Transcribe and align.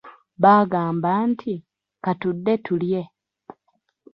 Bagamba 0.43 1.11
nti, 1.31 1.53
katudde 2.03 2.53
tulye. 2.65 3.01